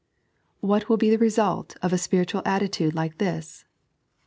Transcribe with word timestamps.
What 0.61 0.89
will 0.89 0.97
be 0.97 1.15
the 1.15 1.23
kesdlt 1.23 1.77
of 1.83 1.93
a 1.93 1.97
spiritual 1.99 2.41
attitude 2.43 2.95
like 2.95 3.19
this 3.19 3.65